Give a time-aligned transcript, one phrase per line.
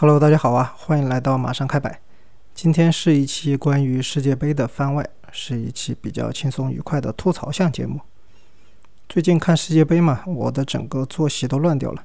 [0.00, 2.00] Hello，大家好啊，欢迎来到马上开摆。
[2.54, 8.00] 今天是一期关于世界杯的番外，是一期比较轻松愉快的吐槽向节目。
[9.10, 12.02] 最近看世界杯嘛，我的整个作息都乱掉了。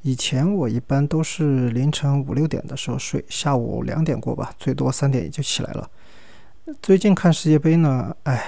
[0.00, 5.90] 以前我一般都是凌晨五六点的时候睡，下午两点过吧，最多三点也就起来了。
[6.80, 8.42] 最近看世界杯呢，哎，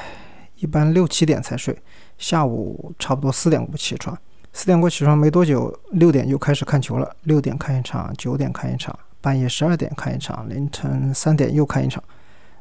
[0.55, 1.79] 一般六七点才睡，
[2.17, 4.19] 下午差不多四点过起床。
[4.57, 7.15] 四点过起床没多久，六点又开始看球了。
[7.25, 12.03] 六点看一场，九点看一场，半夜十二点看一场，凌晨三点又看一场。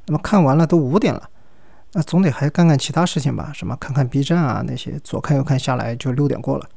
[0.05, 1.29] 那么看完了都五点了，
[1.93, 3.49] 那总得还干干其他事情吧？
[3.53, 6.67] 什么看看 B 站啊那些，左看右看下来就六点过了。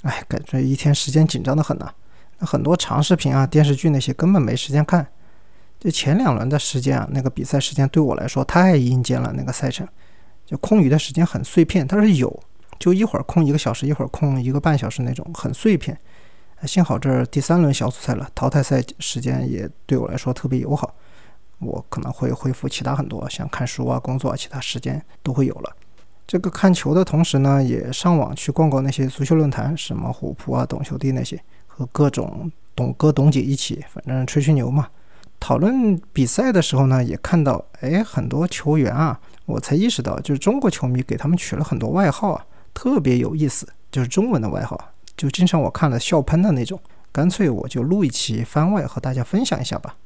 [0.00, 1.92] 哎，感觉一天时间紧张的很呐。
[2.38, 5.06] 那很多长视频啊、电视剧那些根本没时间看。
[5.78, 9.30] 就前两轮的时间啊，那个比赛时间对我来说太阴间了。
[9.36, 9.86] 那个赛程，
[10.46, 12.42] 就空余的时间很碎片，但是有。
[12.78, 15.98] 就一会儿空一个小时，一会儿空一个半小时那种，很碎片。
[16.66, 20.94] 幸好这第三轮小组赛了，淘汰赛时间也对我来说特别友好，
[21.58, 25.76] 我可能会恢复其他很多，像看书啊、工作啊，其他时间都会有了。
[26.26, 34.88] 这个看球的同时呢，也上网去逛逛那些足球论坛，什么虎扑啊、懂球帝那些，和各种懂哥懂姐一起，反正吹吹牛嘛。
[35.38, 42.46] 讨论比赛的时候呢，也看到，哎，很多球员啊，我才意识到，就是中国球迷给他们取了很多外号啊。
[42.74, 44.78] 特别有意思，就是中文的外号，
[45.16, 46.78] 就经常我看了笑喷的那种。
[47.12, 49.96] 干脆我就录一期番外和大家分享一下吧。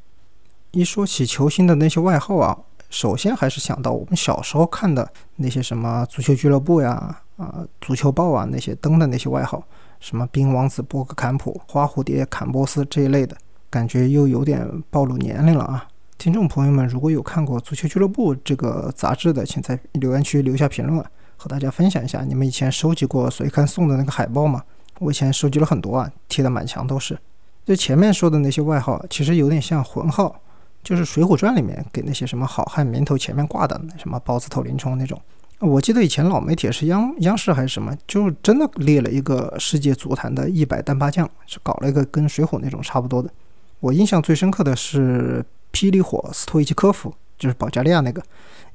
[0.72, 2.58] 一说起球星的那些外号啊，
[2.90, 9.62] 首先还是想到我们小时候看的那些什么足球俱乐部呀、啊足球报啊那些登的那些外号，
[10.00, 13.34] 什么冰王子波格坎普、花蝴蝶坎波斯这一类的，
[13.70, 15.88] 感觉又有点暴露年龄了啊。
[16.18, 21.02] 听众朋友们，如果有看过足球俱乐部这个杂志的，请在留言区留下评论。
[21.38, 24.62] 和大家分享一下，你们以前收集过随刊送的那个海报吗？
[24.98, 27.16] 我以前收集了很多啊，贴的满墙都是。
[27.64, 30.40] 就前面说的那些外号，其实有点像魂号，
[30.82, 35.20] 就是《水浒传》里面给那些什么好汉名头前面挂的，什么包子头林冲那种。
[35.60, 43.30] 我记得以前老媒体是央央视还是什么，就真的列了一个世界足坛的一百单八将，是搞了一个跟水浒那种差不多的。
[43.78, 47.14] 我印象最深刻的是霹雳火斯托伊奇科夫。
[47.38, 48.20] 就是保加利亚那个，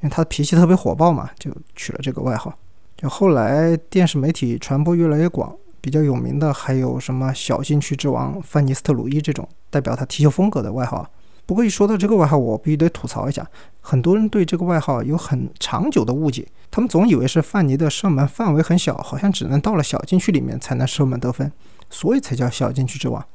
[0.01, 2.57] 因为他的脾气特别火爆嘛，就取了这个外号。
[2.95, 11.05] 就后来电视媒体传播越来越广，比较有名的还有什么“小禁区之王”范尼斯特鲁伊这种代表他踢球风格的外号。
[11.45, 13.45] 不过一说到这个外号，我必须得吐槽一下，
[13.81, 21.51] 很多人对这个外号有很长久的误解，他们总以为是范尼的射门范围很小，好像只能到了小禁区里面才能射门得分，
[21.89, 23.25] 所以才叫“小禁区之王”。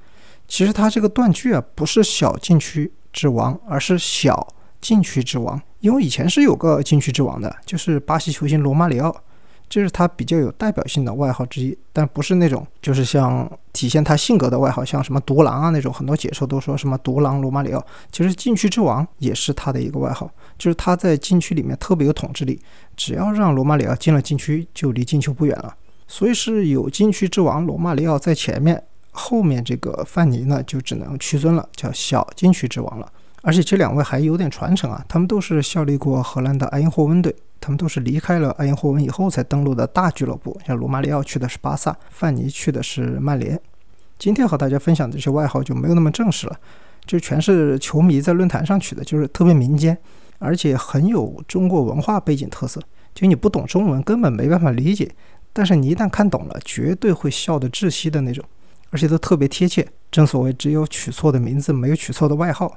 [0.48, 4.48] 其实他这个断句啊，不是“小禁区之王”，而是“小”。
[4.80, 9.14] 禁区之王，因为以前是有个禁区之王的，就是巴西球星罗马里奥，
[9.68, 22.60] 这是他比较有代表性的外号之一，但不是那种就是像体现他性格的外号，像什么独狼啊那种，很多解说都说什么独狼罗马里奥，其实禁区之王也是他的一个外号，就是他在禁区里面特别有统治力，
[22.96, 25.74] 只要让罗马里奥进了禁区，就离进球不远了，
[26.06, 33.12] 所以是有禁区之王罗马里奥在前面，后面这个范尼呢就只能屈尊了，叫小禁区之王了。
[33.42, 43.58] 而且这两位还有点传承啊，他们都是效力过荷兰的埃因霍温队，他们都是离开了埃因霍温以后才登陆的大俱乐部，像罗马里奥去的是巴萨，范尼去的是曼联。
[44.18, 46.56] 今天和大家分享的这些外号就没有那么正式了，
[47.06, 49.96] 就全是球迷在论坛上取的，就是特别民间，
[50.40, 52.82] 而且很有中国文化背景特色，
[53.14, 55.08] 就你不懂中文根本没办法理解，
[55.52, 58.44] 但是你一旦看懂了，绝对会笑得窒息的那种，
[58.90, 59.86] 而且都特别贴切。
[60.10, 62.76] 正所谓只有取错的名字，没有取错的外号。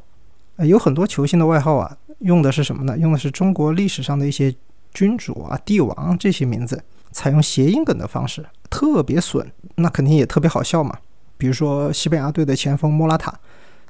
[0.66, 2.98] 有很多球星的外号啊，用的是什么呢？
[2.98, 4.54] 用的是中国历史上的一些
[4.94, 10.98] 君主啊、帝王这些名字，采用谐音梗的方式，特别损，那肯定也特别好笑嘛。
[11.38, 13.34] 比如说西班牙队的前锋莫拉塔，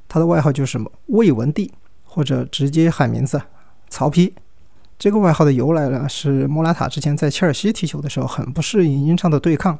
[0.07, 1.71] 他的外号就是魏文帝，
[2.03, 3.41] 或者直接喊名字
[3.89, 4.31] 曹丕。
[4.97, 9.77] 这个外号的由来呢，是莫拉塔之前在切尔西踢球的时候，很不适应英超的对抗，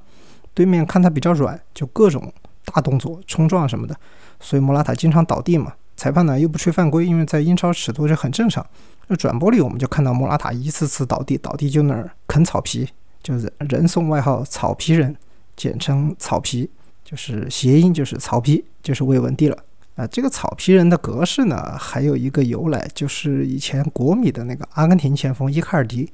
[0.53, 2.34] 对面看他比较软，就各种
[2.66, 3.96] 大动作冲撞什么的，
[4.40, 5.73] 所以莫拉塔经常倒地嘛。
[5.96, 8.66] 裁判呢又不吹犯规，因为在英超尺度这很正常。
[9.08, 12.88] 那转播里我们就看到莫拉塔一次次倒地，倒地就那儿啃草皮，
[13.22, 15.16] 就是人送外号“草皮人”，
[15.58, 16.70] 简称“草皮”，
[17.03, 19.58] 就是谐音就是曹丕，就是魏文帝了。
[19.96, 26.09] 啊，这个草皮人的格式呢，还有一个由来，就是以前国米的那个阿根廷前锋伊卡尔迪，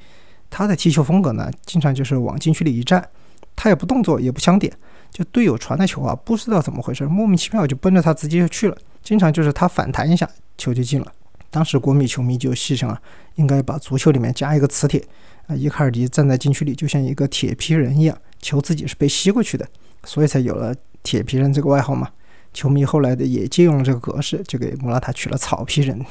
[0.49, 3.07] 他的踢球风格呢，经常就是往禁区里一站，
[3.55, 4.73] 他也不动作，也不抢点，
[5.11, 8.75] 就队友传的球啊，不知道怎么回事，莫名其妙就奔着他直接就去了。
[9.07, 11.09] 经常就是他反弹一下，球就进了。
[11.49, 13.01] 当时国米球迷就戏称啊，
[13.35, 15.01] 应该把足球里面加一个磁铁
[15.47, 19.65] 啊，伊卡尔迪站在禁区里就像一个铁皮人一样，球自己是被吸过去的，
[20.03, 22.09] 所以才有了铁皮人这个外号嘛。
[22.53, 26.05] 球迷后来的也借用了这个格式，就给莫拉塔取了草皮人。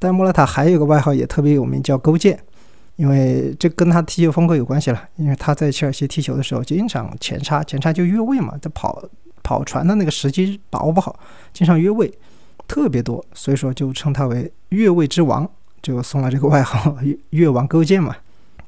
[0.00, 2.36] 但莫拉塔还有个外号也特别有名，叫勾践，
[2.96, 5.08] 因为这跟他踢球风格有关系了。
[5.14, 9.00] 因为他在切尔西踢球的时候经常前插，前插就越位嘛，他跑
[9.44, 11.16] 跑船的那个时机把握不好，
[11.52, 12.12] 经常越位
[12.66, 15.48] 特别多，所以说就称他为越位之王，
[15.80, 18.16] 就送了这个外号 “越越王勾践”嘛。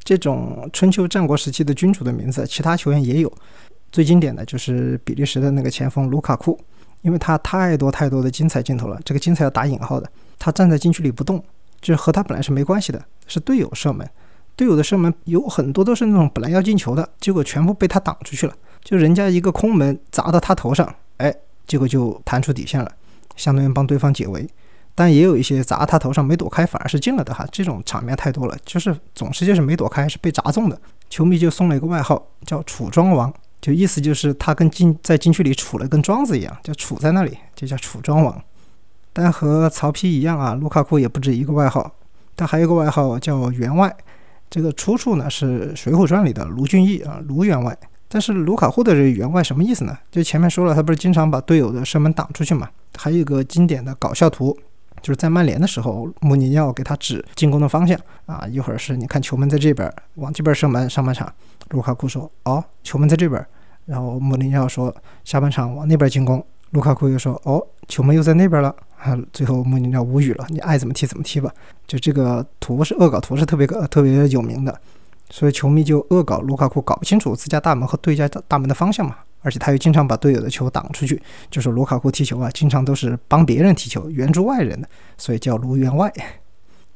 [0.05, 3.33] 这种春秋战国时期的君主的名字，其他球员也有。
[3.91, 6.57] 最经典的就是比利时的那个前锋卢卡库，
[7.03, 10.09] 因为他太多太多的精彩镜头了，这个精彩要打引号的。
[10.39, 11.43] 他站在禁区里不动，
[11.81, 14.09] 就是和他本来是没关系的，是队友射门。
[14.55, 18.55] 队友的射门有很多都是那种本来要进球的，结果全部被他挡出去了。
[18.87, 21.35] 就人家一个空门砸到他头上，哎，
[21.67, 22.89] 结果就弹出底线了，
[23.35, 24.49] 相当于帮对方解围。
[24.95, 27.45] 但也有一些砸他头上没躲开，反而是进了的哈。
[27.51, 30.81] 这种场面太多了，就是总是就是没躲开，是被砸中的。
[31.11, 38.41] 球迷就送了一个外号叫“楚庄王”，就意思就是他跟禁在禁区里杵了跟桩子一样，就杵在那里，就叫楚庄王。
[39.13, 41.93] 但和曹丕一样啊，卢卡库也不止一个外号，
[42.37, 43.93] 他还有个外号叫员外，
[44.49, 47.77] 这个出处呢是《水浒传》里的卢俊义啊，卢员外。
[48.09, 49.97] 但是卢卡库的这个员外什么意思呢？
[50.11, 52.69] 就前面说了，他不是经常把队友的射门挡出去嘛？
[52.97, 54.57] 还有一个经典的搞笑图，
[55.03, 61.33] 就是在曼联的时候，穆尼奥给他指进攻的方向啊，一会儿是你看球门在这边，往这边射门，上半场，
[61.71, 63.45] 卢卡库说哦，球门在这边，
[63.85, 64.95] 然后穆尼奥说
[65.25, 68.75] 下半场往那边进攻，卢卡库又说哦，球门又在那边了。
[68.97, 71.53] 啊，最后穆尼奥无语了，你爱怎么踢怎么踢吧。
[71.87, 74.81] 就这个图是恶搞图，是特别特别有名的，
[75.31, 79.17] 所以球迷就恶搞卢卡库搞不清楚自家大门和对家大门的方向嘛。
[79.43, 86.13] 而且他又经常把队友的球挡出去，就是卢卡库踢球啊，经常都是帮别人踢球，援助外人的，所以叫卢员外。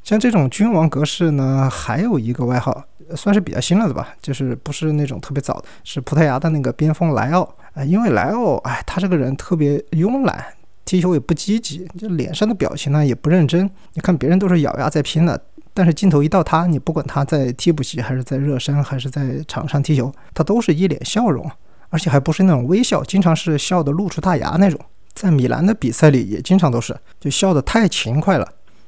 [0.02, 2.82] 像这种君王格式呢，还有一个外号，
[3.14, 7.42] 算是比较新了的吧，就是不是那种特别早的，是葡萄牙的那个边锋莱奥
[7.74, 10.44] 啊，因为莱奥，哎，他这个人特别慵懒。
[10.86, 13.70] 踢球也不积极，就脸上的表情呢也不认真。
[13.92, 15.40] 你看别人都是咬牙在拼的，
[15.72, 21.50] 但是镜头一到他，你不管他在替补席还是在热身还是在场上踢球，他都是一脸笑容，
[21.88, 24.78] 而且还不是那种微笑，经常是笑得露出大牙那种。
[25.14, 28.46] 在米兰的比赛里也经常都是，就笑得太勤快了，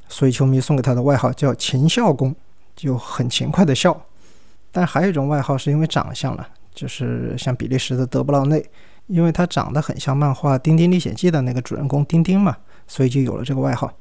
[0.08, 2.34] 所以球迷送给他的外号叫“勤笑公”，
[2.76, 4.00] 就很勤快的笑。
[4.70, 8.64] 但还有一种外号是因为长相了，就是像比利时的德布劳内。
[9.08, 12.56] 因为他长得很像漫画《丁丁历险记》的那个主人公丁丁嘛，
[12.87, 13.93] 所以就有了这个外号。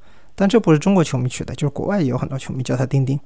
[0.41, 3.19] 但这不是中国球迷取的，就是国外也有很多球迷叫他丁丁。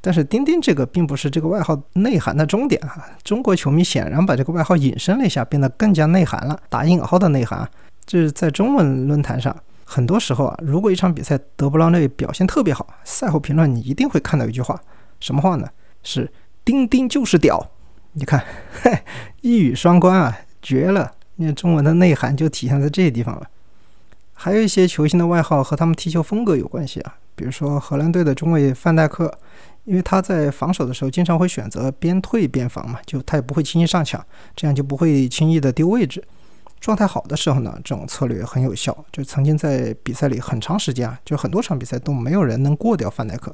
[0.00, 3.06] 但是丁丁这个并不是这个外号内涵的终点啊！
[3.22, 7.70] 中国球迷显然把这个外号引申了一下，变得更加内涵了，打引号的内涵。
[8.04, 14.76] 这是在中文论坛上，很多时候啊，如果一场比赛德布劳内表现特别好，赛后评论你一定会看到一句话，
[15.20, 15.68] 什么话呢？
[16.02, 16.28] 是
[16.66, 17.64] “丁丁就是屌”。
[18.14, 18.44] 你看，
[18.82, 18.98] 嘿，
[19.40, 20.36] 一语双关啊！
[20.60, 21.12] 绝了！
[21.36, 23.46] 你中文的内涵就体现在这些地方了。
[24.38, 29.32] 还有一些球星的外号和他们踢球风格有关系啊，比如说荷兰队的中卫范戴克，
[29.84, 34.24] 因为他在防守的时候经常会选择边退边防嘛，就他也不会轻易上抢，
[34.54, 36.22] 这样就不会轻易的丢位置。
[36.78, 43.50] 状态好的时候呢，这种策略很有效，就曾经在比赛里很长时间啊，就很多场比赛都没有人能过掉范戴克。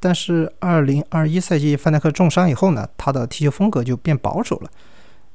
[0.00, 4.70] 但是二零二一赛季范戴克重伤以后呢，他的踢球风格就变保守了。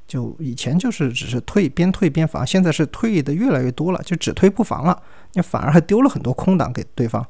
[0.09, 4.99] 就以前就是只是退边退边防，现在是退的越来越多了，就只退不防了，
[5.33, 7.23] 你反而还丢了很多空档给对方，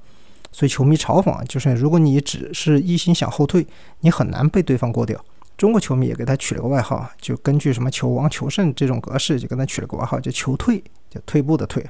[0.53, 3.67] 所以球迷嘲讽啊，就是如果你只是一心想后退，
[3.99, 5.19] 你很难被对方过掉。
[5.57, 11.85] 中国球迷也给他取了个外号，就根据什么球王球圣这种格式，就跟他取了个外号叫球退，就退步的退。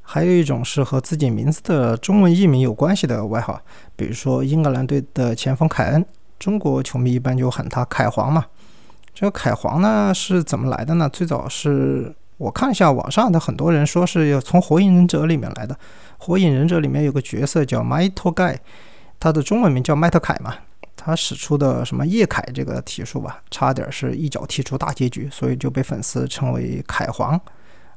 [0.00, 3.60] 还有一种是和自己名字的中文译名有关系的外号，
[3.96, 6.06] 比如说英格兰队的前锋凯恩，
[6.38, 8.46] 中国球迷一般就喊他凯皇嘛。
[9.20, 11.06] 这个凯皇呢是怎么来的呢？
[11.12, 15.76] 最早是我看一下网上的很多人说是要从火影忍者里面来的。
[16.16, 18.58] 火影忍者里面有个角色叫麦托盖，
[19.18, 20.54] 他的中文名叫麦特凯嘛。
[20.96, 27.38] 他使出的什么叶凯这个体术吧，差点是一脚踢出大结局，所以就被粉丝称为凯皇。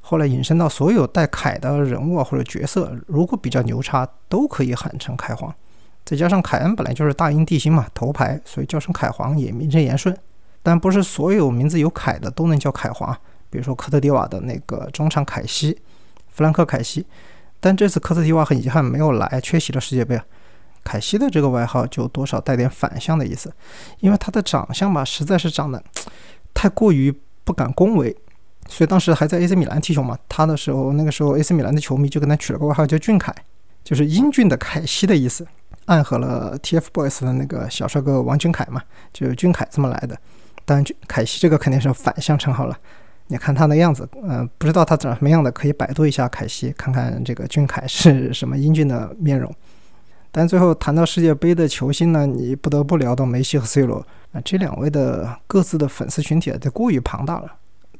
[0.01, 5.55] 后来引申到所有带凯的人物或者角色，如果比较牛叉，都可以喊成凯皇。
[6.03, 10.13] 再加上凯恩本来就是大英帝星嘛，头牌，所以叫声凯皇也名正言顺。
[10.63, 13.15] 但不是所有名字有凯的都能叫凯皇，
[13.49, 15.77] 比如说科特迪瓦的那个中场凯西，
[16.29, 17.05] 弗兰克·凯西。
[17.59, 20.19] 但这次科特迪瓦很遗憾没有来，缺席了世界杯。
[20.83, 23.53] 凯西的这个外号就多少带点反向的意思，
[23.99, 25.81] 因为他的长相吧，实在是长得
[26.53, 27.13] 太过于
[27.45, 28.13] 不敢恭维，
[28.67, 33.33] 所以当时还在 AC 米兰踢球嘛，他的时候那个时候 AC 米兰的球迷就给他取了个外号叫俊凯，
[33.81, 35.47] 就是英俊的凯西的意思，
[35.85, 38.81] 暗合了 TFBOYS 的那个小帅哥王俊凯嘛，
[39.13, 40.17] 就是俊凯这么来的。
[40.65, 42.77] 但俊凯西这个肯定是反向称号了，
[43.27, 49.53] 你看他的样子，嗯，不知道他长什么样的，可以百度一下凯西，看看这个俊凯是什么英俊的面容。
[50.31, 57.51] 但最后谈到世界杯的球星呢，你不得不聊到梅西和 C 罗啊，这两位的各自的粉丝群体啊，就过于庞大了。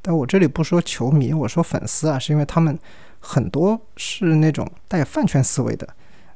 [0.01, 2.77] 但我这里不说球迷，我说粉丝啊，是因为他们
[3.19, 5.87] 很多是那种带饭圈思维的。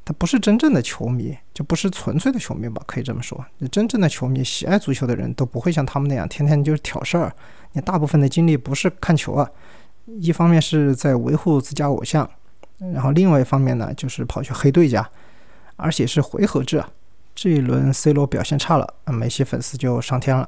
[0.08, 2.82] 他不是真正的球迷，就不是纯粹的球迷吧？
[2.86, 7.30] 可以这么说，真正的球迷、喜爱足球的人都不会像他们那样天天就是挑事儿。
[7.74, 9.52] 你大部分的精力不是看球啊，
[10.22, 12.30] 一方面是在维护自家偶像，
[12.94, 15.06] 然后另外一方面呢，就是跑去黑对家，
[15.76, 16.90] 而且是回合制啊。
[17.36, 20.48] 这一轮 C 罗表现差了，梅西粉丝就上天了；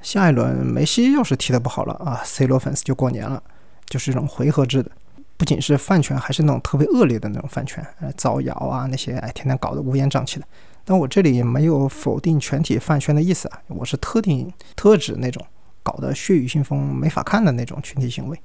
[0.00, 3.42] 下一轮梅西要是踢得不好了啊，C 罗粉丝就过年了，
[3.86, 4.92] 就是这种回合制的。
[5.40, 10.44] 不仅是饭圈，还是那种特别恶劣的那种饭圈，呃，造谣啊那些，哎，天天搞得乌烟瘴气的。
[10.84, 15.42] 但我这里也没有否定全体饭圈的意思啊，我是特定特指那种
[15.82, 18.38] 搞得血雨腥风、没法看的那种群体行为。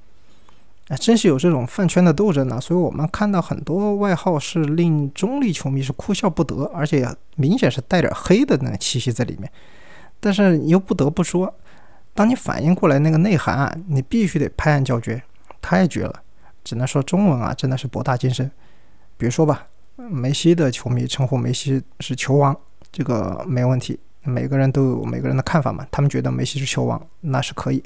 [0.88, 9.52] 哎，真是有这种饭圈的斗争呢，所以我们看到很多外号是令中立球迷是哭笑不得，而且明显是带点黑的那个气息在里面。
[10.18, 11.54] 但是你又不得不说，
[12.14, 15.22] 当你反应过来那个内涵啊，你必须得拍案叫绝，
[15.60, 16.22] 太绝了。
[16.66, 18.50] 只能说中文啊，真的是博大精深。
[19.16, 22.54] 比如说吧，梅西的球迷称呼梅西是球王，
[22.90, 23.96] 这个没问题。
[24.24, 27.80] 每个人都有每个人的看法嘛，他们觉得梅西是球王，那是可以。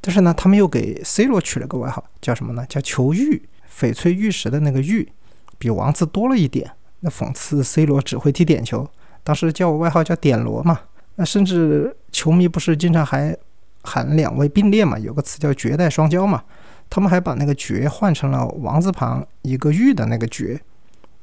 [0.00, 2.64] 但是呢，他们又给 C 罗取了个外号，叫什么呢？
[2.68, 5.10] 叫球玉，翡翠玉石的那个玉，
[5.58, 6.70] 比王字多了一点。
[7.00, 8.88] 那讽刺 C 罗只会踢点球，
[9.24, 10.78] 当时叫我外号叫点罗嘛。
[11.16, 13.36] 那甚至球迷不是经常还
[13.82, 14.96] 喊两位并列嘛？
[14.96, 16.44] 有个词叫绝代双骄嘛。
[16.94, 20.60] 他们还把那个“绝”换成了王字旁一个“玉”的那个“绝”，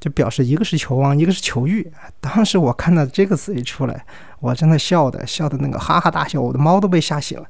[0.01, 1.87] 就表示一个是球王，一个是球玉。
[2.19, 4.03] 当时我看到这个词一出来，
[4.39, 7.47] 我真的笑的笑的那个哈哈大笑，我的猫都被吓醒了。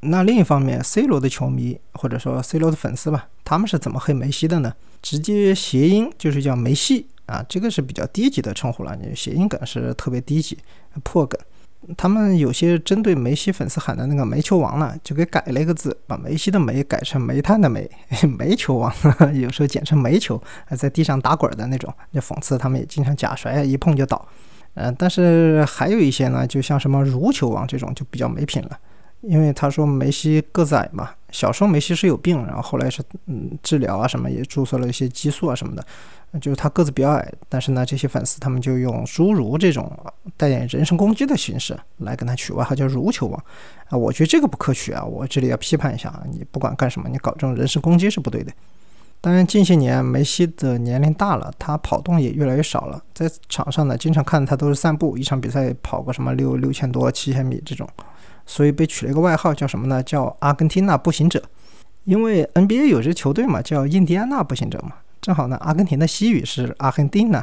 [0.00, 4.74] 那另一方面，C 罗的球迷或者说 C 罗的粉丝吧，他们是怎么黑梅西的呢？
[5.00, 8.94] 直接谐音就是叫梅西啊，这个是比较低级的称呼了。
[8.96, 10.58] 你谐音梗是特别低级
[11.02, 11.40] 破梗。
[11.96, 17.88] 他们有些针对梅西粉丝喊的那个“煤球王”呢，就给改了一个字，把梅西的“煤”改成煤炭的“煤”，
[18.38, 18.92] 煤球王，
[19.34, 20.42] 有时候简称煤球，
[20.76, 24.26] 在地上打滚的那种，就讽刺他们也经常假摔，一碰就倒。
[24.74, 28.78] 嗯，但是还有一些呢，就像什么“如球王”这种，就比较没品了，
[29.22, 35.84] 因为他说梅西个子矮嘛，小时候梅西是有病，然后后来是嗯治疗啊什么，也注射了一些激素啊什么的。
[36.40, 39.90] 就是他个子比较矮，但是呢，这些粉丝他们就用“侏儒”这种
[40.34, 43.44] 带点人身攻击的形式来跟他取外号，叫“儒球王”
[43.88, 43.98] 啊。
[43.98, 46.22] 我觉得这个不可取啊，我这里要批判一下啊。
[46.30, 48.50] 你不管干什么，你搞这种人身攻击是不对的。
[49.26, 57.88] 当然，近些年梅西的年龄大了，他跑动也越来越少了，在场上呢，经常看他都是散步，一场比赛跑个什么六六千多、七千米这种，
[58.46, 60.00] 所以被取了一个外号，叫什么呢？
[60.00, 61.42] 叫“阿根廷那步行者”，
[62.06, 64.92] 因为 NBA 有支球队嘛，叫印第安纳步行者嘛。
[65.20, 67.42] 正好呢，阿根廷的西语是阿根廷呢，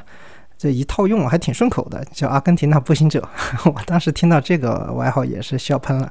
[0.57, 3.27] 这一套用还挺顺口的，叫阿根廷那步行者。
[3.65, 6.09] 我当时听到这个外号也是笑喷了。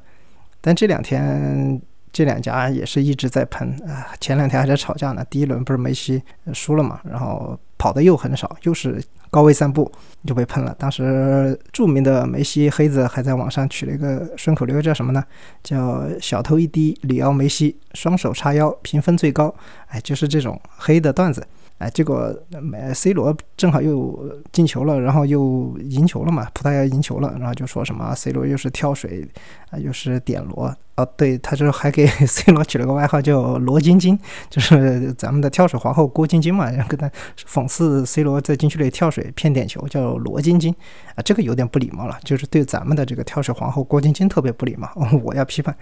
[0.61, 1.81] 但这两天
[2.13, 5.25] 这两家也是一直在喷啊，前两天还在吵架呢。
[5.31, 9.91] 第一轮不是梅西输了嘛，然后跑的又很少，又是高位散步
[10.27, 10.75] 就被喷了。
[10.79, 15.25] 当时著名的梅西黑子还在网上取了一个顺口溜，叫什么呢？
[15.63, 19.55] 叫小偷一滴里奥梅西，双手叉腰，评分最高。
[19.87, 21.47] 哎，就是这种黑的段子。
[21.83, 29.29] 哎，结果买 C 罗正好又进球了，然后又赢球了嘛，葡萄牙赢球了，然后就说什么 C 罗又是跳水
[29.71, 34.17] 啊，又是点罗哦，对，他就还给 C 罗取了个外号叫罗晶晶，
[34.49, 40.73] 就是咱们的跳水皇后郭晶晶嘛，然后跟他讽刺 C 罗在禁区里跳水骗点球，叫罗晶晶
[41.17, 44.89] 啊，这个有点不礼貌了，就是对咱们的这个跳水皇后郭晶晶特别不礼貌，
[45.25, 45.77] 我要批判。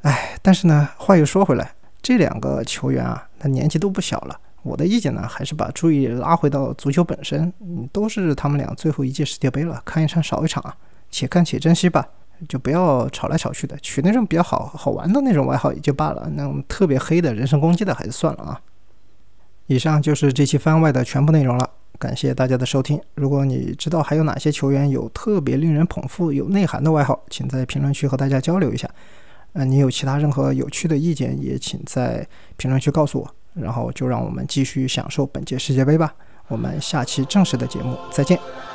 [0.00, 4.40] 哎，但是呢，话又说回来，这两个球员啊，他年纪都不小了。
[4.62, 7.52] 我的意见呢，还是把注意拉回到足球本身。
[7.60, 10.76] 嗯，都是他们俩最后一届世界杯了，看一场少一场啊，
[11.10, 12.06] 且看且珍惜吧，
[12.48, 18.60] 就不要吵来吵去的，取那种比较好好玩的那种外号也就罢了，那种特别黑的人身攻击的还是算了啊。
[19.66, 23.00] 以上就是这期番外的全部内容了，感谢大家的收听。
[23.14, 28.88] 如果你知道还有哪些球员有特别令人捧腹、有内涵的外号，请在评论区和大家交流一下。
[29.52, 33.34] 呃，你有其他任何有趣的意见，也请在评论区告诉我。
[33.60, 36.14] 然后就让我们继续享受本届世界杯吧。
[36.48, 38.67] 我们下期正式的节目再见。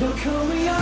[0.00, 0.79] Don't call me up.